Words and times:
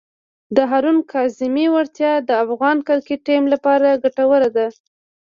د 0.55 0.57
هارون 0.71 0.97
کاظمي 1.11 1.67
وړتیا 1.73 2.13
د 2.29 2.29
افغان 2.45 2.77
کرکټ 2.87 3.19
ټیم 3.27 3.43
لپاره 3.53 3.99
ګټوره 4.03 4.49
ده. 4.57 4.67